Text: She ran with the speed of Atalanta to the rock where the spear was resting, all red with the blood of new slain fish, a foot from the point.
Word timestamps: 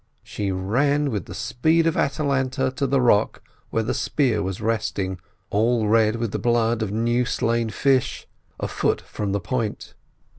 She 0.23 0.51
ran 0.51 1.11
with 1.11 1.25
the 1.25 1.35
speed 1.35 1.85
of 1.85 1.95
Atalanta 1.95 2.71
to 2.71 2.87
the 2.87 2.99
rock 2.99 3.43
where 3.69 3.83
the 3.83 3.93
spear 3.93 4.41
was 4.41 4.59
resting, 4.59 5.19
all 5.51 5.87
red 5.87 6.15
with 6.15 6.31
the 6.31 6.39
blood 6.39 6.81
of 6.81 6.91
new 6.91 7.23
slain 7.23 7.69
fish, 7.69 8.25
a 8.59 8.67
foot 8.67 9.01
from 9.01 9.31
the 9.31 9.39
point. 9.39 9.93